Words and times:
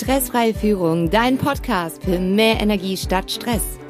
Stressfreie 0.00 0.54
Führung, 0.54 1.10
dein 1.10 1.38
Podcast 1.38 2.04
für 2.04 2.20
mehr 2.20 2.60
Energie 2.60 2.96
statt 2.96 3.32
Stress. 3.32 3.80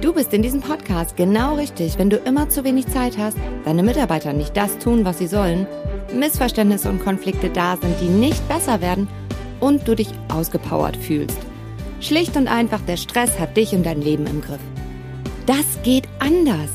Du 0.00 0.14
bist 0.14 0.32
in 0.32 0.40
diesem 0.40 0.62
Podcast 0.62 1.14
genau 1.14 1.56
richtig, 1.56 1.98
wenn 1.98 2.08
du 2.08 2.16
immer 2.16 2.48
zu 2.48 2.64
wenig 2.64 2.86
Zeit 2.86 3.18
hast, 3.18 3.36
deine 3.66 3.82
Mitarbeiter 3.82 4.32
nicht 4.32 4.56
das 4.56 4.78
tun, 4.78 5.04
was 5.04 5.18
sie 5.18 5.26
sollen, 5.26 5.66
Missverständnisse 6.14 6.88
und 6.88 7.04
Konflikte 7.04 7.50
da 7.50 7.76
sind, 7.76 8.00
die 8.00 8.08
nicht 8.08 8.48
besser 8.48 8.80
werden 8.80 9.08
und 9.60 9.86
du 9.86 9.94
dich 9.94 10.08
ausgepowert 10.32 10.96
fühlst. 10.96 11.38
Schlicht 12.00 12.34
und 12.38 12.48
einfach, 12.48 12.80
der 12.80 12.96
Stress 12.96 13.38
hat 13.38 13.58
dich 13.58 13.74
und 13.74 13.84
dein 13.84 14.00
Leben 14.00 14.26
im 14.26 14.40
Griff. 14.40 14.60
Das 15.44 15.82
geht 15.82 16.08
anders. 16.18 16.70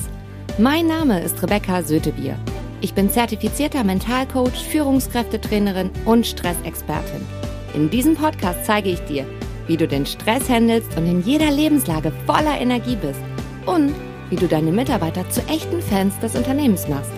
Mein 0.60 0.86
Name 0.86 1.20
ist 1.24 1.42
Rebecca 1.42 1.82
Sötebier. 1.82 2.38
Ich 2.80 2.94
bin 2.94 3.10
zertifizierter 3.10 3.84
Mentalcoach, 3.84 4.68
Führungskräftetrainerin 4.70 5.90
und 6.06 6.28
Stressexpertin. 6.28 7.41
In 7.74 7.90
diesem 7.90 8.16
Podcast 8.16 8.66
zeige 8.66 8.90
ich 8.90 9.00
dir, 9.02 9.26
wie 9.68 9.78
du 9.78 9.88
den 9.88 10.06
Stress 10.06 10.50
handelst 10.50 10.98
und 10.98 11.06
in 11.06 11.24
jeder 11.24 11.50
Lebenslage 11.50 12.12
voller 12.26 12.60
Energie 12.60 12.98
bist 12.98 13.22
und 13.66 13.96
wie 14.30 14.36
du 14.36 14.46
deine 14.48 14.74
Mitarbeiter 14.74 15.30
zu 15.30 15.40
echten 15.48 15.82
Fans 15.82 16.20
des 16.20 16.36
Unternehmens 16.36 16.90
machst. 16.90 17.14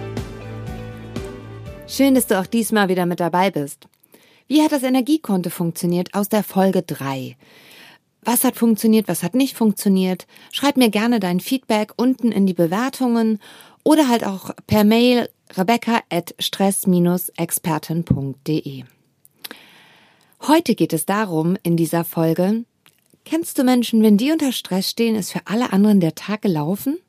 Schön, 1.88 2.14
dass 2.14 2.28
du 2.28 2.40
auch 2.40 2.46
diesmal 2.46 2.88
wieder 2.88 3.08
mit 3.08 3.20
dabei 3.20 3.50
bist. 3.50 3.88
Wie 4.48 4.62
hat 4.62 4.72
das 4.72 4.84
Energiekonto 4.84 5.50
funktioniert 5.50 6.14
aus 6.14 6.30
der 6.30 6.44
Folge 6.44 6.84
3? 6.84 7.36
Was 8.22 8.44
hat 8.44 8.56
funktioniert, 8.56 9.08
was 9.08 9.24
hat 9.24 9.34
nicht 9.34 9.58
funktioniert? 9.58 10.28
Schreib 10.52 10.78
mir 10.78 10.92
gerne 10.92 11.20
dein 11.20 11.40
Feedback 11.40 11.94
unten 11.96 12.32
in 12.32 12.46
die 12.46 12.54
Bewertungen 12.54 13.40
oder 13.84 14.08
halt 14.08 14.24
auch 14.24 14.52
per 14.68 14.84
Mail 14.84 15.30
rebecca 15.56 16.02
at 16.10 16.36
stress-expertin.de. 16.40 18.84
Heute 20.46 20.76
geht 20.76 20.92
es 20.92 21.06
darum, 21.06 21.56
in 21.64 21.78
dieser 21.78 22.04
Folge, 22.04 22.66
kennst 23.24 23.58
du 23.58 23.64
Menschen, 23.64 24.04
wenn 24.04 24.18
die 24.18 24.34
unter 24.34 24.52
Stress 24.52 24.90
stehen, 24.90 25.16
ist 25.16 25.32
für 25.32 25.40
alle 25.46 25.72
anderen 25.72 26.02
der 26.02 26.16
Tag 26.16 26.42
gelaufen? 26.42 27.00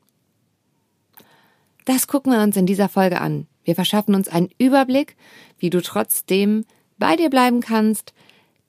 Das 1.83 2.07
gucken 2.07 2.31
wir 2.31 2.41
uns 2.41 2.55
in 2.55 2.65
dieser 2.65 2.87
Folge 2.87 3.19
an. 3.19 3.47
Wir 3.65 3.75
verschaffen 3.75 4.15
uns 4.15 4.29
einen 4.29 4.51
Überblick, 4.57 5.17
wie 5.59 5.69
du 5.69 5.81
trotzdem 5.81 6.63
bei 6.97 7.17
dir 7.17 7.29
bleiben 7.29 7.59
kannst, 7.59 8.13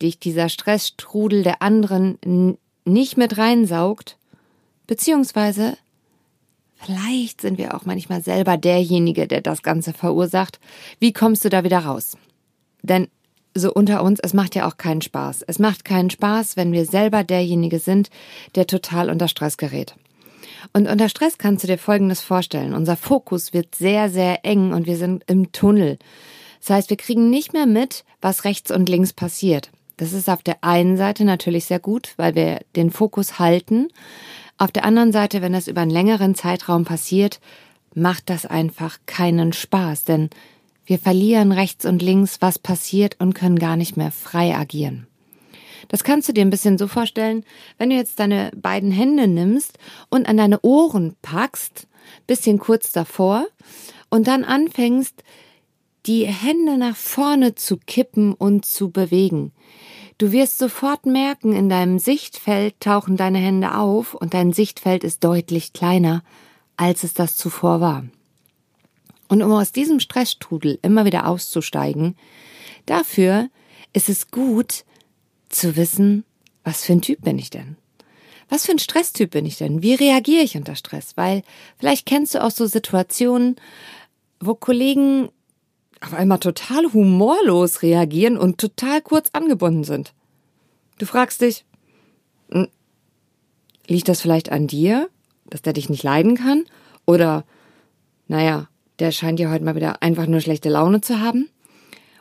dich 0.02 0.18
dieser 0.18 0.48
Stressstrudel 0.48 1.44
der 1.44 1.62
anderen 1.62 2.58
nicht 2.84 3.16
mit 3.16 3.38
reinsaugt, 3.38 4.18
beziehungsweise 4.88 5.78
vielleicht 6.74 7.40
sind 7.40 7.56
wir 7.56 7.72
auch 7.72 7.84
manchmal 7.84 8.20
selber 8.20 8.56
derjenige, 8.56 9.28
der 9.28 9.42
das 9.42 9.62
Ganze 9.62 9.92
verursacht. 9.92 10.58
Wie 10.98 11.12
kommst 11.12 11.44
du 11.44 11.50
da 11.50 11.62
wieder 11.62 11.78
raus? 11.78 12.16
Denn 12.82 13.06
so 13.56 13.72
unter 13.72 14.02
uns, 14.02 14.20
es 14.20 14.34
macht 14.34 14.54
ja 14.54 14.68
auch 14.68 14.76
keinen 14.76 15.02
Spaß. 15.02 15.42
Es 15.46 15.58
macht 15.58 15.84
keinen 15.84 16.10
Spaß, 16.10 16.56
wenn 16.56 16.72
wir 16.72 16.84
selber 16.84 17.24
derjenige 17.24 17.78
sind, 17.78 18.10
der 18.54 18.66
total 18.66 19.10
unter 19.10 19.28
Stress 19.28 19.56
gerät. 19.56 19.94
Und 20.72 20.88
unter 20.88 21.08
Stress 21.08 21.38
kannst 21.38 21.64
du 21.64 21.68
dir 21.68 21.78
Folgendes 21.78 22.20
vorstellen. 22.20 22.74
Unser 22.74 22.96
Fokus 22.96 23.52
wird 23.52 23.74
sehr, 23.74 24.10
sehr 24.10 24.44
eng 24.44 24.72
und 24.72 24.86
wir 24.86 24.96
sind 24.96 25.24
im 25.26 25.52
Tunnel. 25.52 25.98
Das 26.60 26.70
heißt, 26.70 26.90
wir 26.90 26.96
kriegen 26.96 27.30
nicht 27.30 27.52
mehr 27.52 27.66
mit, 27.66 28.04
was 28.20 28.44
rechts 28.44 28.70
und 28.70 28.88
links 28.88 29.12
passiert. 29.12 29.70
Das 29.96 30.12
ist 30.12 30.28
auf 30.28 30.42
der 30.42 30.62
einen 30.62 30.96
Seite 30.96 31.24
natürlich 31.24 31.64
sehr 31.66 31.78
gut, 31.78 32.12
weil 32.16 32.34
wir 32.34 32.60
den 32.74 32.90
Fokus 32.90 33.38
halten. 33.38 33.88
Auf 34.58 34.72
der 34.72 34.84
anderen 34.84 35.12
Seite, 35.12 35.42
wenn 35.42 35.52
das 35.52 35.68
über 35.68 35.82
einen 35.82 35.90
längeren 35.90 36.34
Zeitraum 36.34 36.84
passiert, 36.84 37.40
macht 37.94 38.28
das 38.28 38.44
einfach 38.44 38.98
keinen 39.06 39.52
Spaß, 39.52 40.04
denn 40.04 40.28
wir 40.86 40.98
verlieren 40.98 41.52
rechts 41.52 41.84
und 41.84 42.00
links, 42.00 42.38
was 42.40 42.58
passiert 42.58 43.16
und 43.18 43.34
können 43.34 43.58
gar 43.58 43.76
nicht 43.76 43.96
mehr 43.96 44.12
frei 44.12 44.56
agieren. 44.56 45.06
Das 45.88 46.04
kannst 46.04 46.28
du 46.28 46.32
dir 46.32 46.42
ein 46.42 46.50
bisschen 46.50 46.78
so 46.78 46.88
vorstellen, 46.88 47.44
wenn 47.78 47.90
du 47.90 47.96
jetzt 47.96 48.18
deine 48.18 48.50
beiden 48.56 48.90
Hände 48.90 49.28
nimmst 49.28 49.78
und 50.08 50.28
an 50.28 50.36
deine 50.36 50.60
Ohren 50.62 51.14
packst, 51.22 51.86
bisschen 52.26 52.58
kurz 52.58 52.92
davor, 52.92 53.46
und 54.10 54.28
dann 54.28 54.44
anfängst, 54.44 55.22
die 56.06 56.26
Hände 56.26 56.78
nach 56.78 56.96
vorne 56.96 57.56
zu 57.56 57.76
kippen 57.76 58.32
und 58.32 58.64
zu 58.64 58.90
bewegen. 58.90 59.52
Du 60.18 60.32
wirst 60.32 60.58
sofort 60.58 61.04
merken, 61.04 61.52
in 61.52 61.68
deinem 61.68 61.98
Sichtfeld 61.98 62.80
tauchen 62.80 63.16
deine 63.16 63.38
Hände 63.38 63.76
auf 63.76 64.14
und 64.14 64.32
dein 64.32 64.52
Sichtfeld 64.52 65.04
ist 65.04 65.24
deutlich 65.24 65.72
kleiner, 65.72 66.22
als 66.76 67.02
es 67.02 67.12
das 67.12 67.36
zuvor 67.36 67.80
war. 67.80 68.04
Und 69.28 69.42
um 69.42 69.52
aus 69.52 69.72
diesem 69.72 70.00
Stressstrudel 70.00 70.78
immer 70.82 71.04
wieder 71.04 71.26
auszusteigen, 71.26 72.16
dafür 72.86 73.48
ist 73.92 74.08
es 74.08 74.30
gut 74.30 74.84
zu 75.48 75.76
wissen, 75.76 76.24
was 76.64 76.84
für 76.84 76.92
ein 76.92 77.02
Typ 77.02 77.22
bin 77.22 77.38
ich 77.38 77.50
denn? 77.50 77.76
Was 78.48 78.66
für 78.66 78.72
ein 78.72 78.78
Stresstyp 78.78 79.30
bin 79.30 79.44
ich 79.44 79.58
denn? 79.58 79.82
Wie 79.82 79.94
reagiere 79.94 80.42
ich 80.42 80.56
unter 80.56 80.76
Stress? 80.76 81.16
Weil 81.16 81.42
vielleicht 81.78 82.06
kennst 82.06 82.34
du 82.34 82.42
auch 82.42 82.50
so 82.50 82.66
Situationen, 82.66 83.56
wo 84.38 84.54
Kollegen 84.54 85.30
auf 86.00 86.14
einmal 86.14 86.38
total 86.38 86.92
humorlos 86.92 87.82
reagieren 87.82 88.36
und 88.36 88.58
total 88.58 89.00
kurz 89.00 89.30
angebunden 89.32 89.84
sind. 89.84 90.12
Du 90.98 91.06
fragst 91.06 91.40
dich, 91.40 91.64
hm, 92.50 92.68
liegt 93.86 94.08
das 94.08 94.20
vielleicht 94.20 94.52
an 94.52 94.66
dir, 94.66 95.08
dass 95.46 95.62
der 95.62 95.72
dich 95.72 95.88
nicht 95.88 96.02
leiden 96.02 96.36
kann? 96.36 96.64
Oder, 97.06 97.44
naja, 98.28 98.68
der 98.98 99.12
scheint 99.12 99.40
ja 99.40 99.50
heute 99.50 99.64
mal 99.64 99.76
wieder 99.76 100.02
einfach 100.02 100.26
nur 100.26 100.40
schlechte 100.40 100.68
Laune 100.68 101.00
zu 101.00 101.20
haben. 101.20 101.48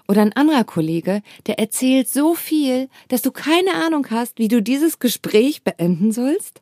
Oder 0.07 0.21
ein 0.21 0.33
anderer 0.33 0.63
Kollege, 0.63 1.21
der 1.47 1.57
erzählt 1.57 2.07
so 2.07 2.35
viel, 2.35 2.89
dass 3.07 3.21
du 3.21 3.31
keine 3.31 3.73
Ahnung 3.73 4.07
hast, 4.11 4.37
wie 4.37 4.47
du 4.47 4.61
dieses 4.61 4.99
Gespräch 4.99 5.63
beenden 5.63 6.11
sollst, 6.11 6.61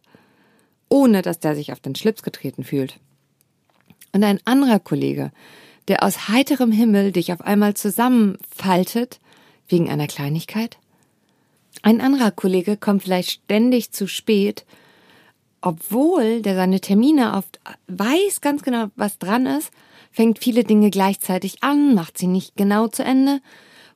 ohne 0.88 1.22
dass 1.22 1.40
der 1.40 1.56
sich 1.56 1.72
auf 1.74 1.80
den 1.80 1.96
Schlips 1.96 2.24
getreten 2.24 2.64
fühlt. 2.64 3.00
Und 4.14 4.24
ein 4.24 4.40
anderer 4.46 4.80
Kollege, 4.80 5.32
der 5.88 6.04
aus 6.04 6.30
heiterem 6.30 6.72
Himmel 6.72 7.12
dich 7.12 7.34
auf 7.34 7.42
einmal 7.42 7.74
zusammenfaltet, 7.74 9.20
wegen 9.68 9.90
einer 9.90 10.08
Kleinigkeit. 10.08 10.78
Ein 11.82 12.00
anderer 12.00 12.32
Kollege 12.32 12.78
kommt 12.78 13.04
vielleicht 13.04 13.32
ständig 13.32 13.92
zu 13.92 14.08
spät, 14.08 14.66
obwohl 15.62 16.42
der 16.42 16.56
seine 16.56 16.80
Termine 16.80 17.34
oft 17.34 17.60
weiß 17.88 18.42
ganz 18.42 18.64
genau, 18.64 18.88
was 18.96 19.18
dran 19.18 19.46
ist 19.46 19.72
fängt 20.14 20.40
viele 20.40 20.64
Dinge 20.64 20.92
gleichzeitig 20.92 21.64
an, 21.64 21.96
macht 21.96 22.18
sie 22.18 22.28
nicht 22.28 22.56
genau 22.56 22.88
zu 22.88 23.04
Ende, 23.04 23.42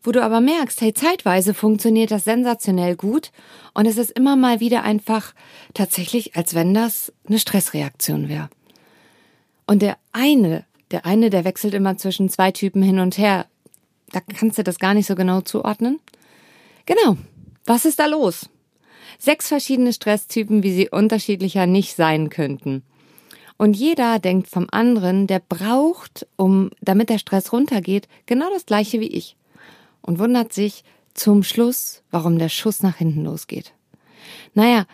wo 0.04 0.12
du 0.12 0.24
aber 0.24 0.42
merkst, 0.42 0.82
hey, 0.82 0.94
zeitweise 0.94 1.54
funktioniert 1.54 2.12
das 2.12 2.24
sensationell 2.24 2.96
gut 2.96 3.32
und 3.74 3.86
es 3.86 3.98
ist 3.98 4.12
immer 4.12 4.36
mal 4.36 4.60
wieder 4.60 4.84
einfach 4.84 5.34
tatsächlich, 5.74 6.36
als 6.36 6.56
wenn 6.56 6.74
das 6.74 7.14
eine 7.28 7.40
Stressreaktion 7.40 8.28
wäre. 8.28 8.50
Und 9.68 9.82
der 9.82 9.98
eine, 10.12 10.66
der 10.92 11.06
eine, 11.06 11.30
der 11.30 11.46
wechselt 11.46 11.74
immer 11.74 11.98
zwischen 11.98 12.30
zwei 12.30 12.52
Typen 12.52 12.82
hin 12.82 13.00
und 13.00 13.18
her. 13.18 13.46
Da 14.12 14.22
kannst 14.22 14.58
du 14.58 14.64
das 14.64 14.80
gar 14.80 14.94
nicht 14.94 15.06
so 15.06 15.16
genau 15.16 15.42
zuordnen. 15.42 16.00
Genau. 16.86 17.18
Was 17.66 17.84
ist 17.84 18.00
da 18.00 18.06
los? 18.06 18.50
Sechs 19.20 19.50
verschiedene 19.50 19.92
Stresstypen, 19.92 20.64
wie 20.64 20.74
sie 20.74 20.90
unterschiedlicher 20.90 21.66
nicht 21.66 21.96
sein 21.96 22.30
könnten. 22.30 22.84
Und 23.58 23.76
jeder 23.76 24.20
denkt 24.20 24.48
vom 24.48 24.68
anderen, 24.72 25.28
der 25.28 25.40
braucht, 25.40 26.28
um, 26.36 26.70
damit 26.82 27.10
der 27.10 27.18
Stress 27.18 27.52
runtergeht, 27.52 28.08
genau 28.26 28.50
das 28.54 28.66
gleiche 28.66 29.00
wie 29.00 29.08
ich. 29.08 29.36
Und 30.02 30.20
wundert 30.20 30.54
sich 30.54 30.84
zum 31.14 31.44
Schluss, 31.44 32.04
warum 32.12 32.38
der 32.38 32.50
Schuss 32.50 32.84
nach 32.84 32.98
hinten 32.98 33.24
losgeht. 33.24 33.74
Naja, 34.54 34.86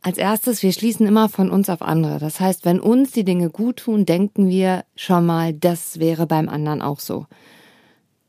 als 0.00 0.18
erstes, 0.18 0.62
wir 0.62 0.72
schließen 0.72 1.06
immer 1.06 1.28
von 1.28 1.50
uns 1.50 1.68
auf 1.68 1.82
andere. 1.82 2.18
Das 2.18 2.38
heißt, 2.38 2.64
wenn 2.64 2.78
uns 2.78 3.12
die 3.12 3.24
Dinge 3.24 3.50
gut 3.50 3.78
tun, 3.78 4.06
denken 4.06 4.48
wir 4.48 4.84
schon 4.94 5.26
mal, 5.26 5.52
das 5.52 5.98
wäre 5.98 6.26
beim 6.26 6.48
anderen 6.48 6.82
auch 6.82 7.00
so. 7.00 7.26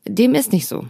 Dem 0.08 0.34
ist 0.34 0.52
nicht 0.52 0.66
so 0.66 0.86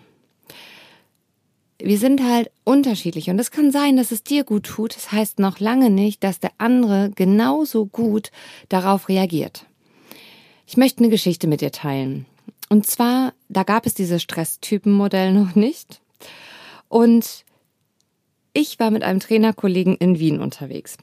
wir 1.79 1.99
sind 1.99 2.23
halt 2.23 2.51
unterschiedlich 2.65 3.29
und 3.31 3.39
es 3.39 3.51
kann 3.51 3.71
sein, 3.71 3.97
dass 3.97 4.11
es 4.11 4.25
dir 4.25 4.45
gut 4.45 4.65
tut. 4.65 4.97
Das 4.97 5.13
heißt 5.13 5.39
noch 5.39 5.61
lange 5.61 5.91
nicht, 5.91 6.25
dass 6.25 6.41
der 6.41 6.53
andere 6.59 7.11
genauso 7.15 7.87
gut 7.87 8.31
darauf 8.69 9.09
reagiert. 9.09 9.67
Ich 10.67 10.77
möchte 10.77 11.01
eine 11.01 11.11
Geschichte 11.11 11.47
mit 11.47 11.61
dir 11.61 11.73
teilen. 11.73 12.27
Und 12.69 12.87
zwar, 12.87 13.33
da 13.49 13.63
gab 13.63 13.87
es 13.87 13.95
dieses 13.95 14.23
Stresstypenmodell 14.23 15.33
noch 15.35 15.55
nicht. 15.55 16.01
Und 16.89 17.45
ich 18.53 18.79
war 18.79 18.91
mit 18.91 19.03
einem 19.03 19.21
Trainerkollegen 19.21 19.97
in 19.97 20.19
Wien 20.19 20.41
unterwegs. 20.41 20.97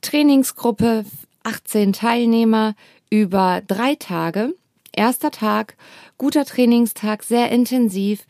Trainingsgruppe, 0.00 1.04
18 1.44 1.92
Teilnehmer 1.92 2.74
über 3.10 3.62
drei 3.66 3.94
Tage. 3.94 4.54
Erster 4.96 5.30
Tag, 5.30 5.76
guter 6.16 6.46
Trainingstag, 6.46 7.22
sehr 7.22 7.50
intensiv, 7.50 8.24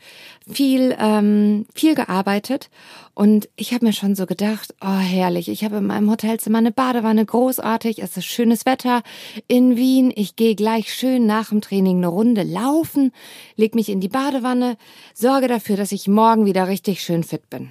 viel, 0.45 0.95
ähm, 0.99 1.65
viel 1.73 1.95
gearbeitet. 1.95 2.69
Und 3.13 3.47
ich 3.55 3.73
habe 3.73 3.85
mir 3.85 3.93
schon 3.93 4.15
so 4.15 4.25
gedacht, 4.25 4.75
oh 4.81 4.97
herrlich, 4.97 5.47
ich 5.47 5.63
habe 5.63 5.77
in 5.77 5.87
meinem 5.87 6.11
Hotelzimmer 6.11 6.57
eine 6.57 6.73
Badewanne, 6.73 7.25
großartig, 7.25 7.99
es 7.99 8.17
ist 8.17 8.25
schönes 8.25 8.65
Wetter 8.65 9.01
in 9.47 9.77
Wien. 9.77 10.11
Ich 10.13 10.35
gehe 10.35 10.55
gleich 10.55 10.93
schön 10.93 11.25
nach 11.25 11.49
dem 11.49 11.61
Training 11.61 11.97
eine 11.97 12.07
Runde 12.09 12.43
laufen, 12.43 13.13
leg 13.55 13.73
mich 13.73 13.87
in 13.87 14.01
die 14.01 14.09
Badewanne, 14.09 14.75
sorge 15.13 15.47
dafür, 15.47 15.77
dass 15.77 15.93
ich 15.93 16.09
morgen 16.09 16.45
wieder 16.45 16.67
richtig 16.67 17.01
schön 17.01 17.23
fit 17.23 17.49
bin. 17.49 17.69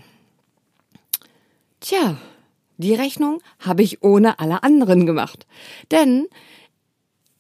Tja, 1.80 2.16
die 2.78 2.94
Rechnung 2.94 3.42
habe 3.58 3.82
ich 3.82 4.02
ohne 4.02 4.38
alle 4.38 4.62
anderen 4.62 5.04
gemacht. 5.04 5.46
Denn 5.90 6.28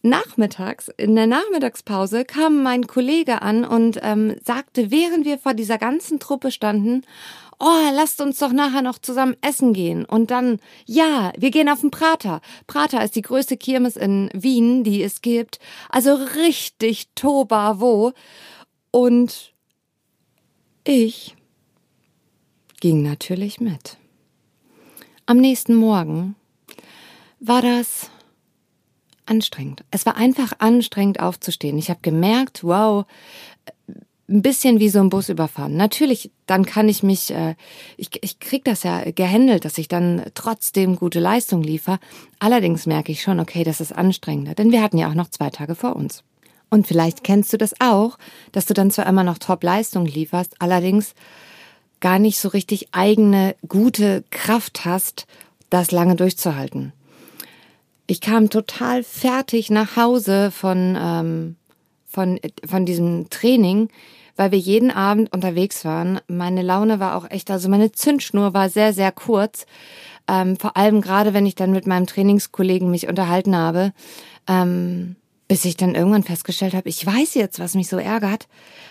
nachmittags, 0.06 0.88
in 0.96 1.14
der 1.14 1.26
Nachmittagspause, 1.26 2.24
kam 2.24 2.62
mein 2.62 2.86
Kollege 2.86 3.42
an 3.42 3.64
und 3.64 3.98
ähm, 4.02 4.36
sagte, 4.44 4.90
während 4.90 5.24
wir 5.24 5.38
vor 5.38 5.54
dieser 5.54 5.78
ganzen 5.78 6.18
Truppe 6.18 6.50
standen, 6.50 7.02
oh, 7.58 7.90
lasst 7.92 8.20
uns 8.20 8.38
doch 8.38 8.52
nachher 8.52 8.82
noch 8.82 8.98
zusammen 8.98 9.36
essen 9.40 9.72
gehen. 9.72 10.04
Und 10.04 10.30
dann, 10.30 10.60
ja, 10.84 11.32
wir 11.36 11.50
gehen 11.50 11.68
auf 11.68 11.80
den 11.80 11.90
Prater. 11.90 12.40
Prater 12.66 13.02
ist 13.02 13.16
die 13.16 13.22
größte 13.22 13.56
Kirmes 13.56 13.96
in 13.96 14.30
Wien, 14.34 14.84
die 14.84 15.02
es 15.02 15.22
gibt. 15.22 15.58
Also 15.88 16.14
richtig 16.14 17.08
Tobavo. 17.14 18.12
Und 18.90 19.52
ich 20.84 21.34
ging 22.80 23.02
natürlich 23.02 23.60
mit. 23.60 23.96
Am 25.26 25.38
nächsten 25.38 25.74
Morgen 25.74 26.36
war 27.40 27.62
das 27.62 28.10
anstrengend. 29.26 29.84
Es 29.90 30.06
war 30.06 30.16
einfach 30.16 30.52
anstrengend 30.58 31.20
aufzustehen. 31.20 31.78
Ich 31.78 31.90
habe 31.90 32.00
gemerkt, 32.02 32.64
wow, 32.64 33.04
ein 34.28 34.42
bisschen 34.42 34.80
wie 34.80 34.88
so 34.88 34.98
ein 34.98 35.10
Bus 35.10 35.28
überfahren. 35.28 35.76
Natürlich, 35.76 36.30
dann 36.46 36.66
kann 36.66 36.88
ich 36.88 37.02
mich, 37.02 37.30
äh, 37.30 37.54
ich, 37.96 38.10
ich 38.22 38.40
krieg 38.40 38.64
das 38.64 38.82
ja 38.82 39.08
gehandelt, 39.10 39.64
dass 39.64 39.78
ich 39.78 39.88
dann 39.88 40.22
trotzdem 40.34 40.96
gute 40.96 41.20
Leistung 41.20 41.62
liefer. 41.62 42.00
Allerdings 42.40 42.86
merke 42.86 43.12
ich 43.12 43.22
schon, 43.22 43.38
okay, 43.38 43.62
das 43.62 43.80
ist 43.80 43.92
anstrengender, 43.92 44.54
denn 44.54 44.72
wir 44.72 44.82
hatten 44.82 44.98
ja 44.98 45.08
auch 45.08 45.14
noch 45.14 45.30
zwei 45.30 45.50
Tage 45.50 45.74
vor 45.74 45.94
uns. 45.94 46.24
Und 46.70 46.88
vielleicht 46.88 47.22
kennst 47.22 47.52
du 47.52 47.58
das 47.58 47.80
auch, 47.80 48.18
dass 48.50 48.66
du 48.66 48.74
dann 48.74 48.90
zwar 48.90 49.06
immer 49.06 49.22
noch 49.22 49.38
Top-Leistung 49.38 50.06
lieferst, 50.06 50.56
allerdings 50.60 51.14
gar 52.00 52.18
nicht 52.18 52.38
so 52.38 52.48
richtig 52.48 52.88
eigene 52.92 53.54
gute 53.68 54.24
Kraft 54.30 54.84
hast, 54.84 55.26
das 55.70 55.92
lange 55.92 56.16
durchzuhalten. 56.16 56.92
Ich 58.06 58.20
kam 58.20 58.50
total 58.50 59.02
fertig 59.02 59.70
nach 59.70 59.96
Hause 59.96 60.50
von, 60.50 60.96
ähm, 60.98 61.56
von, 62.06 62.38
von 62.64 62.86
diesem 62.86 63.28
Training, 63.30 63.88
weil 64.36 64.52
wir 64.52 64.58
jeden 64.58 64.90
Abend 64.90 65.32
unterwegs 65.32 65.84
waren. 65.84 66.20
Meine 66.28 66.62
Laune 66.62 67.00
war 67.00 67.16
auch 67.16 67.28
echt, 67.30 67.50
also 67.50 67.68
meine 67.68 67.90
Zündschnur 67.92 68.54
war 68.54 68.68
sehr, 68.68 68.92
sehr 68.92 69.10
kurz. 69.10 69.66
Ähm, 70.28 70.56
vor 70.56 70.76
allem 70.76 71.00
gerade, 71.00 71.34
wenn 71.34 71.46
ich 71.46 71.54
dann 71.56 71.72
mit 71.72 71.86
meinem 71.86 72.06
Trainingskollegen 72.06 72.90
mich 72.90 73.08
unterhalten 73.08 73.56
habe, 73.56 73.92
ähm, 74.46 75.16
bis 75.48 75.64
ich 75.64 75.76
dann 75.76 75.94
irgendwann 75.94 76.24
festgestellt 76.24 76.74
habe, 76.74 76.88
ich 76.88 77.04
weiß 77.04 77.34
jetzt, 77.34 77.58
was 77.58 77.74
mich 77.74 77.88
so 77.88 77.98
ärgert, 77.98 78.48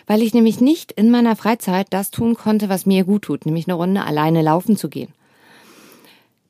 weil 0.08 0.22
ich 0.22 0.34
nämlich 0.34 0.62
nicht 0.62 0.92
in 0.94 1.12
meiner 1.12 1.36
Freizeit 1.36 1.88
das 1.90 2.12
tun 2.12 2.36
konnte, 2.36 2.70
was 2.70 2.86
mir 2.86 3.04
gut 3.04 3.24
tut, 3.24 3.46
nämlich 3.46 3.68
eine 3.68 3.76
Runde 3.76 4.04
alleine 4.04 4.42
laufen 4.42 4.78
zu 4.78 4.90
gehen. 4.90 5.14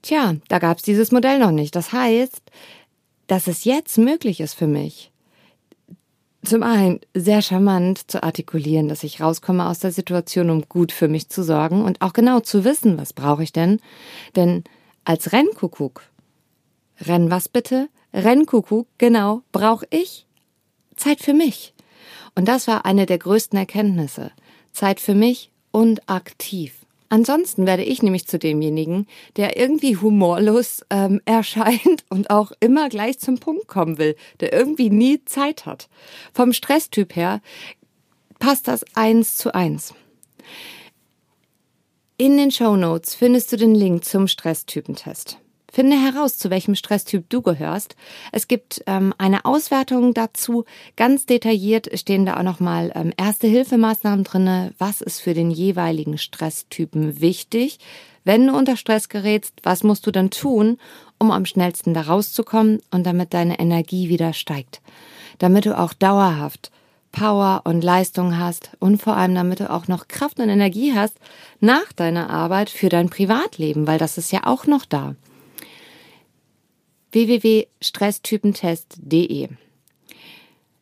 Tja, 0.06 0.36
da 0.50 0.60
gab's 0.60 0.84
dieses 0.84 1.12
Modell 1.12 1.40
noch 1.40 1.50
nicht. 1.50 1.76
Das 1.76 1.92
heißt, 1.92 2.44
dass 3.26 3.48
es 3.48 3.64
jetzt 3.64 3.98
möglich 3.98 4.40
ist 4.40 4.54
für 4.54 4.68
mich, 4.68 5.12
zum 6.44 6.62
einen 6.62 7.00
sehr 7.16 7.42
charmant 7.42 8.12
zu 8.12 8.22
artikulieren, 8.22 8.88
dass 8.88 9.04
ich 9.04 9.20
rauskomme 9.20 9.68
aus 9.68 9.80
der 9.80 9.92
Situation, 9.92 10.52
um 10.52 10.70
gut 10.70 10.92
für 10.92 11.08
mich 11.08 11.30
zu 11.30 11.42
sorgen 11.42 11.84
und 11.84 12.04
auch 12.04 12.14
genau 12.14 12.40
zu 12.40 12.64
wissen, 12.64 13.00
was 13.00 13.14
brauche 13.14 13.42
ich 13.42 13.52
denn. 13.52 13.80
Denn 14.36 14.64
als 15.06 15.32
Rennkuckuck, 15.32 16.04
Renn 17.02 17.32
was 17.32 17.50
bitte? 17.50 17.90
Rennkuckuck, 18.14 18.88
genau, 19.00 19.42
brauche 19.52 19.88
ich 19.90 20.28
Zeit 20.96 21.20
für 21.20 21.34
mich. 21.34 21.74
Und 22.36 22.48
das 22.48 22.68
war 22.68 22.86
eine 22.86 23.08
der 23.08 23.18
größten 23.18 23.58
Erkenntnisse. 23.58 24.32
Zeit 24.72 25.00
für 25.00 25.16
mich 25.16 25.50
und 25.72 26.08
aktiv. 26.08 26.85
Ansonsten 27.16 27.66
werde 27.66 27.86
ich 27.86 28.04
nämlich 28.04 28.28
zu 28.28 28.38
demjenigen, 28.38 29.08
der 29.38 29.56
irgendwie 29.56 29.96
humorlos 29.96 30.82
ähm, 30.90 31.22
erscheint 31.26 32.04
und 32.10 32.30
auch 32.30 32.52
immer 32.60 32.90
gleich 32.90 33.20
zum 33.20 33.38
Punkt 33.38 33.70
kommen 33.70 33.98
will, 33.98 34.18
der 34.42 34.52
irgendwie 34.52 34.90
nie 34.90 35.24
Zeit 35.24 35.66
hat. 35.66 35.88
Vom 36.34 36.52
Stresstyp 36.52 37.16
her 37.16 37.40
passt 38.38 38.68
das 38.68 38.84
eins 38.96 39.38
zu 39.38 39.56
eins. 39.56 39.94
In 42.18 42.36
den 42.36 42.52
Show 42.52 42.76
Notes 42.76 43.16
findest 43.16 43.50
du 43.54 43.56
den 43.56 43.76
Link 43.76 44.04
zum 44.04 44.28
Stresstypentest. 44.28 45.38
Finde 45.76 45.98
heraus, 45.98 46.38
zu 46.38 46.50
welchem 46.50 46.74
Stresstyp 46.74 47.30
du 47.30 47.42
gehörst. 47.42 47.98
Es 48.32 48.48
gibt 48.48 48.82
ähm, 48.88 49.14
eine 49.18 49.44
Auswertung 49.44 50.14
dazu. 50.14 50.64
Ganz 50.96 51.26
detailliert 51.26 51.90
stehen 52.00 52.26
da 52.26 52.38
auch 52.38 52.44
nochmal 52.44 52.94
ähm, 52.96 53.12
erste 53.18 53.48
Hilfemaßnahmen 53.48 54.24
drinne. 54.24 54.74
Was 54.78 55.02
ist 55.02 55.20
für 55.20 55.34
den 55.34 55.52
jeweiligen 55.52 56.18
Stresstypen 56.18 57.20
wichtig? 57.20 57.80
Wenn 58.24 58.48
du 58.48 58.56
unter 58.56 58.78
Stress 58.78 59.10
gerätst, 59.10 59.52
was 59.64 59.84
musst 59.84 60.08
du 60.08 60.12
dann 60.12 60.30
tun, 60.30 60.78
um 61.20 61.30
am 61.30 61.46
schnellsten 61.46 61.94
da 61.94 62.04
rauszukommen 62.04 62.82
und 62.92 63.06
damit 63.06 63.34
deine 63.34 63.60
Energie 63.60 64.08
wieder 64.08 64.32
steigt? 64.32 64.80
Damit 65.40 65.66
du 65.66 65.78
auch 65.78 65.92
dauerhaft 65.92 66.72
Power 67.12 67.64
und 67.66 67.84
Leistung 67.84 68.40
hast 68.40 68.70
und 68.80 69.02
vor 69.02 69.18
allem 69.18 69.36
damit 69.36 69.60
du 69.60 69.70
auch 69.70 69.90
noch 69.90 70.08
Kraft 70.08 70.40
und 70.40 70.48
Energie 70.48 70.94
hast 70.96 71.18
nach 71.60 71.92
deiner 71.92 72.30
Arbeit 72.30 72.70
für 72.70 72.88
dein 72.88 73.10
Privatleben, 73.10 73.88
weil 73.88 73.98
das 73.98 74.18
ist 74.18 74.32
ja 74.32 74.46
auch 74.46 74.68
noch 74.68 74.86
da 74.86 75.16
www.stresstypentest.de. 77.16 79.50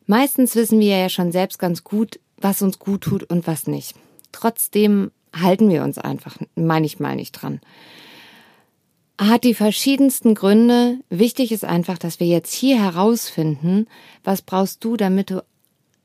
Meistens 0.06 0.54
wissen 0.54 0.80
wir 0.80 0.98
ja 0.98 1.08
schon 1.08 1.32
selbst 1.32 1.58
ganz 1.58 1.82
gut, 1.84 2.20
was 2.36 2.60
uns 2.60 2.78
gut 2.78 3.00
tut 3.02 3.24
und 3.24 3.46
was 3.46 3.66
nicht. 3.66 3.94
Trotzdem 4.32 5.12
halten 5.34 5.70
wir 5.70 5.82
uns 5.82 5.96
einfach, 5.96 6.36
meine 6.54 6.84
ich 6.84 7.00
mal 7.00 7.16
nicht 7.16 7.32
dran. 7.32 7.62
Hat 9.18 9.44
die 9.44 9.54
verschiedensten 9.54 10.34
Gründe. 10.34 10.98
Wichtig 11.08 11.52
ist 11.52 11.64
einfach, 11.64 11.96
dass 11.98 12.20
wir 12.20 12.26
jetzt 12.26 12.52
hier 12.52 12.82
herausfinden, 12.82 13.86
was 14.24 14.42
brauchst 14.42 14.84
du, 14.84 14.96
damit 14.96 15.30
du 15.30 15.42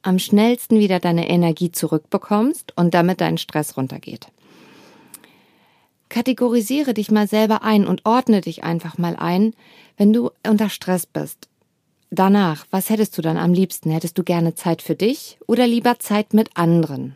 am 0.03 0.19
schnellsten 0.19 0.79
wieder 0.79 0.99
deine 0.99 1.27
Energie 1.27 1.71
zurückbekommst 1.71 2.73
und 2.77 2.93
damit 2.93 3.19
dein 3.19 3.39
Stress 3.39 3.75
runtergeht. 3.75 4.27
Kategorisiere 6.09 6.93
dich 6.93 7.11
mal 7.11 7.27
selber 7.27 7.63
ein 7.63 7.85
und 7.85 8.05
ordne 8.05 8.41
dich 8.41 8.63
einfach 8.63 8.97
mal 8.97 9.15
ein, 9.15 9.53
wenn 9.97 10.11
du 10.11 10.31
unter 10.45 10.69
Stress 10.69 11.05
bist. 11.05 11.47
Danach, 12.09 12.65
was 12.71 12.89
hättest 12.89 13.17
du 13.17 13.21
dann 13.21 13.37
am 13.37 13.53
liebsten? 13.53 13.91
Hättest 13.91 14.17
du 14.17 14.23
gerne 14.23 14.55
Zeit 14.55 14.81
für 14.81 14.95
dich 14.95 15.37
oder 15.45 15.67
lieber 15.67 15.99
Zeit 15.99 16.33
mit 16.33 16.57
anderen? 16.57 17.15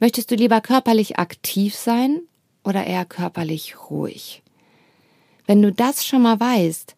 Möchtest 0.00 0.30
du 0.30 0.34
lieber 0.34 0.60
körperlich 0.60 1.18
aktiv 1.18 1.74
sein 1.74 2.20
oder 2.62 2.84
eher 2.84 3.06
körperlich 3.06 3.90
ruhig? 3.90 4.42
Wenn 5.46 5.62
du 5.62 5.72
das 5.72 6.04
schon 6.04 6.22
mal 6.22 6.38
weißt, 6.38 6.94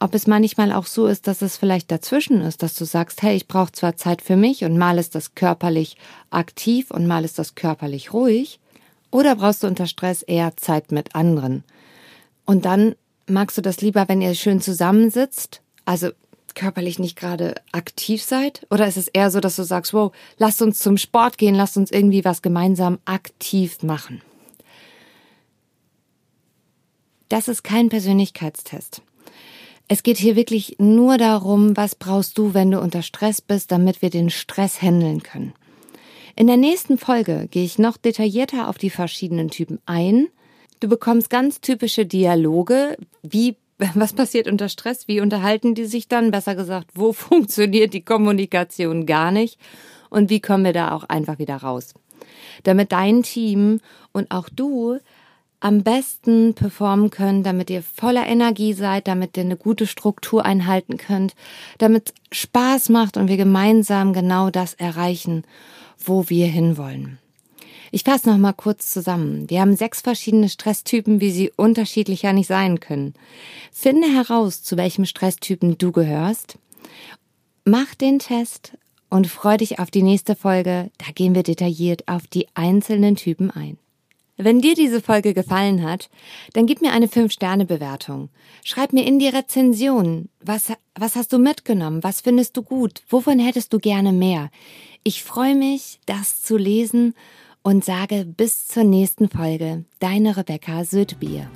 ob 0.00 0.14
es 0.14 0.26
manchmal 0.26 0.72
auch 0.72 0.86
so 0.86 1.06
ist, 1.06 1.26
dass 1.26 1.40
es 1.40 1.56
vielleicht 1.56 1.90
dazwischen 1.90 2.40
ist, 2.40 2.62
dass 2.62 2.74
du 2.74 2.84
sagst, 2.84 3.22
hey, 3.22 3.36
ich 3.36 3.46
brauche 3.46 3.72
zwar 3.72 3.96
Zeit 3.96 4.22
für 4.22 4.36
mich 4.36 4.64
und 4.64 4.76
mal 4.76 4.98
ist 4.98 5.14
das 5.14 5.34
körperlich 5.34 5.96
aktiv 6.30 6.90
und 6.90 7.06
mal 7.06 7.24
ist 7.24 7.38
das 7.38 7.54
körperlich 7.54 8.12
ruhig, 8.12 8.60
oder 9.10 9.36
brauchst 9.36 9.62
du 9.62 9.66
unter 9.66 9.86
Stress 9.86 10.22
eher 10.22 10.56
Zeit 10.56 10.92
mit 10.92 11.14
anderen? 11.14 11.64
Und 12.44 12.64
dann 12.64 12.94
magst 13.26 13.56
du 13.58 13.62
das 13.62 13.80
lieber, 13.80 14.08
wenn 14.08 14.20
ihr 14.20 14.34
schön 14.34 14.60
zusammensitzt, 14.60 15.62
also 15.84 16.10
körperlich 16.54 16.98
nicht 16.98 17.16
gerade 17.16 17.54
aktiv 17.70 18.22
seid? 18.22 18.66
Oder 18.70 18.88
ist 18.88 18.96
es 18.96 19.08
eher 19.08 19.30
so, 19.30 19.40
dass 19.40 19.56
du 19.56 19.62
sagst, 19.62 19.92
wow, 19.92 20.12
lasst 20.38 20.62
uns 20.62 20.80
zum 20.80 20.96
Sport 20.96 21.38
gehen, 21.38 21.54
lasst 21.54 21.76
uns 21.76 21.92
irgendwie 21.92 22.24
was 22.24 22.42
gemeinsam 22.42 22.98
aktiv 23.04 23.82
machen? 23.82 24.22
Das 27.28 27.48
ist 27.48 27.62
kein 27.62 27.88
Persönlichkeitstest. 27.88 29.02
Es 29.88 30.02
geht 30.02 30.16
hier 30.16 30.34
wirklich 30.34 30.76
nur 30.78 31.16
darum, 31.16 31.76
was 31.76 31.94
brauchst 31.94 32.38
du, 32.38 32.54
wenn 32.54 32.72
du 32.72 32.80
unter 32.80 33.02
Stress 33.02 33.40
bist, 33.40 33.70
damit 33.70 34.02
wir 34.02 34.10
den 34.10 34.30
Stress 34.30 34.82
handeln 34.82 35.22
können. 35.22 35.52
In 36.38 36.48
der 36.48 36.58
nächsten 36.58 36.98
Folge 36.98 37.48
gehe 37.50 37.64
ich 37.64 37.78
noch 37.78 37.96
detaillierter 37.96 38.68
auf 38.68 38.76
die 38.76 38.90
verschiedenen 38.90 39.48
Typen 39.48 39.80
ein. 39.86 40.28
Du 40.80 40.88
bekommst 40.88 41.30
ganz 41.30 41.62
typische 41.62 42.04
Dialoge, 42.04 42.98
wie 43.22 43.56
was 43.94 44.12
passiert 44.12 44.46
unter 44.46 44.68
Stress, 44.68 45.08
wie 45.08 45.22
unterhalten 45.22 45.74
die 45.74 45.86
sich 45.86 46.08
dann, 46.08 46.30
besser 46.30 46.54
gesagt, 46.54 46.90
wo 46.94 47.12
funktioniert 47.14 47.94
die 47.94 48.04
Kommunikation 48.04 49.06
gar 49.06 49.30
nicht 49.30 49.58
und 50.10 50.28
wie 50.28 50.40
kommen 50.40 50.64
wir 50.64 50.74
da 50.74 50.92
auch 50.92 51.04
einfach 51.04 51.38
wieder 51.38 51.56
raus. 51.56 51.94
Damit 52.64 52.92
dein 52.92 53.22
Team 53.22 53.80
und 54.12 54.30
auch 54.30 54.50
du 54.50 54.98
am 55.60 55.82
besten 55.82 56.52
performen 56.52 57.08
könnt, 57.08 57.46
damit 57.46 57.70
ihr 57.70 57.82
voller 57.82 58.26
Energie 58.26 58.74
seid, 58.74 59.08
damit 59.08 59.38
ihr 59.38 59.42
eine 59.42 59.56
gute 59.56 59.86
Struktur 59.86 60.44
einhalten 60.44 60.98
könnt, 60.98 61.34
damit 61.78 62.12
Spaß 62.30 62.90
macht 62.90 63.16
und 63.16 63.28
wir 63.28 63.38
gemeinsam 63.38 64.12
genau 64.12 64.50
das 64.50 64.74
erreichen 64.74 65.44
wo 65.98 66.28
wir 66.28 66.46
hinwollen. 66.46 67.18
Ich 67.92 68.02
fasse 68.02 68.28
noch 68.28 68.38
mal 68.38 68.52
kurz 68.52 68.90
zusammen. 68.90 69.48
Wir 69.48 69.60
haben 69.60 69.76
sechs 69.76 70.00
verschiedene 70.00 70.48
Stresstypen, 70.48 71.20
wie 71.20 71.30
sie 71.30 71.52
unterschiedlicher 71.56 72.32
nicht 72.32 72.48
sein 72.48 72.80
können. 72.80 73.14
Finde 73.72 74.08
heraus, 74.08 74.62
zu 74.62 74.76
welchem 74.76 75.04
Stresstypen 75.04 75.78
du 75.78 75.92
gehörst. 75.92 76.58
Mach 77.64 77.94
den 77.94 78.18
Test 78.18 78.76
und 79.08 79.28
freu 79.28 79.56
dich 79.56 79.78
auf 79.78 79.90
die 79.90 80.02
nächste 80.02 80.36
Folge. 80.36 80.90
Da 80.98 81.12
gehen 81.14 81.34
wir 81.34 81.42
detailliert 81.42 82.06
auf 82.08 82.26
die 82.26 82.48
einzelnen 82.54 83.16
Typen 83.16 83.50
ein. 83.50 83.78
Wenn 84.38 84.60
dir 84.60 84.74
diese 84.74 85.00
Folge 85.00 85.32
gefallen 85.32 85.82
hat, 85.82 86.10
dann 86.52 86.66
gib 86.66 86.82
mir 86.82 86.92
eine 86.92 87.06
5-Sterne-Bewertung. 87.06 88.28
Schreib 88.64 88.92
mir 88.92 89.06
in 89.06 89.18
die 89.18 89.28
Rezension, 89.28 90.28
was, 90.40 90.72
was 90.94 91.16
hast 91.16 91.32
du 91.32 91.38
mitgenommen, 91.38 92.02
was 92.04 92.20
findest 92.20 92.56
du 92.56 92.62
gut, 92.62 93.02
wovon 93.08 93.38
hättest 93.38 93.72
du 93.72 93.78
gerne 93.78 94.12
mehr. 94.12 94.50
Ich 95.08 95.22
freue 95.22 95.54
mich, 95.54 96.00
das 96.06 96.42
zu 96.42 96.56
lesen 96.56 97.14
und 97.62 97.84
sage 97.84 98.24
bis 98.24 98.66
zur 98.66 98.82
nächsten 98.82 99.28
Folge. 99.28 99.84
Deine 100.00 100.36
Rebecca 100.36 100.82
Södbier. 100.82 101.48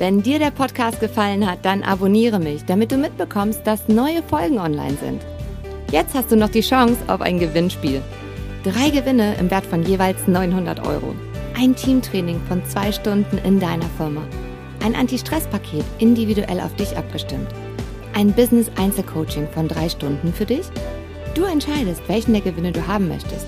Wenn 0.00 0.24
dir 0.24 0.40
der 0.40 0.50
Podcast 0.50 0.98
gefallen 0.98 1.48
hat, 1.48 1.64
dann 1.64 1.84
abonniere 1.84 2.40
mich, 2.40 2.64
damit 2.64 2.90
du 2.90 2.96
mitbekommst, 2.96 3.64
dass 3.64 3.86
neue 3.86 4.24
Folgen 4.24 4.58
online 4.58 4.96
sind. 4.96 5.24
Jetzt 5.92 6.16
hast 6.16 6.32
du 6.32 6.36
noch 6.36 6.48
die 6.48 6.62
Chance 6.62 6.98
auf 7.06 7.20
ein 7.20 7.38
Gewinnspiel. 7.38 8.02
Drei 8.64 8.90
Gewinne 8.90 9.36
im 9.36 9.52
Wert 9.52 9.66
von 9.66 9.84
jeweils 9.84 10.26
900 10.26 10.84
Euro. 10.84 11.14
Ein 11.56 11.76
Teamtraining 11.76 12.40
von 12.48 12.60
zwei 12.66 12.90
Stunden 12.90 13.38
in 13.44 13.60
deiner 13.60 13.88
Firma. 13.96 14.26
Ein 14.84 14.96
Anti-Stress-Paket 14.96 15.84
individuell 16.00 16.58
auf 16.58 16.74
dich 16.74 16.96
abgestimmt. 16.96 17.54
Ein 18.14 18.32
Business-Einzelcoaching 18.32 19.46
von 19.54 19.68
drei 19.68 19.88
Stunden 19.88 20.32
für 20.32 20.46
dich. 20.46 20.66
Du 21.34 21.42
entscheidest, 21.44 22.02
welchen 22.06 22.32
der 22.32 22.42
Gewinne 22.42 22.70
du 22.70 22.86
haben 22.86 23.08
möchtest. 23.08 23.46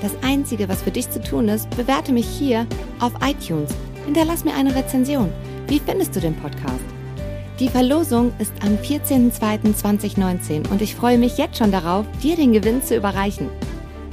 Das 0.00 0.12
Einzige, 0.22 0.68
was 0.68 0.82
für 0.82 0.92
dich 0.92 1.10
zu 1.10 1.20
tun 1.20 1.48
ist, 1.48 1.68
bewerte 1.76 2.12
mich 2.12 2.26
hier 2.26 2.66
auf 3.00 3.12
iTunes. 3.26 3.70
Hinterlass 4.04 4.44
mir 4.44 4.54
eine 4.54 4.74
Rezension. 4.74 5.32
Wie 5.66 5.80
findest 5.80 6.14
du 6.14 6.20
den 6.20 6.36
Podcast? 6.36 6.84
Die 7.58 7.68
Verlosung 7.68 8.32
ist 8.38 8.52
am 8.62 8.76
14.02.2019 8.76 10.70
und 10.70 10.82
ich 10.82 10.94
freue 10.94 11.18
mich 11.18 11.38
jetzt 11.38 11.58
schon 11.58 11.72
darauf, 11.72 12.04
dir 12.22 12.36
den 12.36 12.52
Gewinn 12.52 12.82
zu 12.82 12.96
überreichen. 12.96 13.48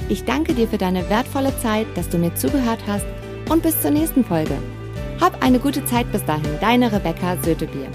Ich 0.08 0.24
danke 0.24 0.54
dir 0.54 0.66
für 0.66 0.78
deine 0.78 1.08
wertvolle 1.08 1.56
Zeit, 1.58 1.86
dass 1.94 2.08
du 2.08 2.18
mir 2.18 2.34
zugehört 2.34 2.80
hast 2.86 3.06
und 3.50 3.62
bis 3.62 3.80
zur 3.80 3.90
nächsten 3.90 4.24
Folge. 4.24 4.56
Hab 5.20 5.42
eine 5.44 5.58
gute 5.58 5.84
Zeit 5.84 6.10
bis 6.10 6.24
dahin, 6.24 6.58
deine 6.60 6.90
Rebecca 6.92 7.36
Sötebier. 7.42 7.88